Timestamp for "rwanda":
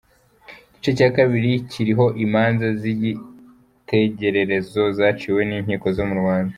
6.23-6.49